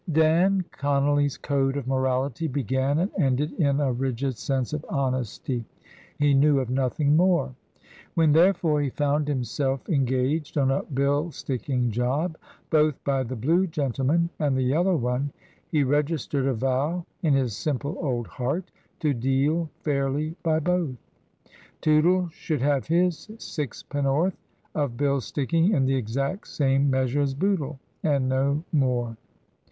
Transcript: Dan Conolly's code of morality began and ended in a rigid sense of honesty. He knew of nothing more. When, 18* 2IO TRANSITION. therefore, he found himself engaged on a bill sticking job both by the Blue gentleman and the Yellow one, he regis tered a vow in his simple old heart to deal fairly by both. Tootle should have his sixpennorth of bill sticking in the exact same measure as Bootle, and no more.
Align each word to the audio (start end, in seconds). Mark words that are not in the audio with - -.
Dan 0.11 0.65
Conolly's 0.71 1.37
code 1.37 1.77
of 1.77 1.85
morality 1.85 2.47
began 2.47 2.97
and 2.97 3.11
ended 3.19 3.51
in 3.59 3.79
a 3.79 3.91
rigid 3.91 4.35
sense 4.35 4.73
of 4.73 4.83
honesty. 4.89 5.63
He 6.17 6.33
knew 6.33 6.59
of 6.59 6.71
nothing 6.71 7.15
more. 7.15 7.53
When, 8.15 8.29
18* 8.31 8.33
2IO 8.33 8.33
TRANSITION. 8.33 8.33
therefore, 8.33 8.81
he 8.81 8.89
found 8.89 9.27
himself 9.27 9.87
engaged 9.87 10.57
on 10.57 10.71
a 10.71 10.81
bill 10.81 11.29
sticking 11.29 11.91
job 11.91 12.35
both 12.71 12.95
by 13.03 13.21
the 13.21 13.35
Blue 13.35 13.67
gentleman 13.67 14.31
and 14.39 14.57
the 14.57 14.63
Yellow 14.63 14.95
one, 14.95 15.31
he 15.69 15.83
regis 15.83 16.25
tered 16.27 16.47
a 16.47 16.55
vow 16.55 17.05
in 17.21 17.35
his 17.35 17.55
simple 17.55 17.95
old 17.99 18.25
heart 18.25 18.71
to 19.01 19.13
deal 19.13 19.69
fairly 19.81 20.35
by 20.41 20.57
both. 20.57 20.95
Tootle 21.81 22.27
should 22.29 22.61
have 22.63 22.87
his 22.87 23.27
sixpennorth 23.37 24.33
of 24.73 24.97
bill 24.97 25.21
sticking 25.21 25.73
in 25.73 25.85
the 25.85 25.93
exact 25.95 26.47
same 26.47 26.89
measure 26.89 27.21
as 27.21 27.35
Bootle, 27.35 27.77
and 28.03 28.27
no 28.27 28.63
more. 28.71 29.15